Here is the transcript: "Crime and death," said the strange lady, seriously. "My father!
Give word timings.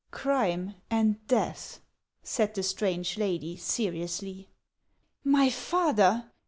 "Crime 0.09 0.73
and 0.89 1.23
death," 1.27 1.79
said 2.23 2.55
the 2.55 2.63
strange 2.63 3.19
lady, 3.19 3.55
seriously. 3.55 4.49
"My 5.23 5.51
father! 5.51 6.31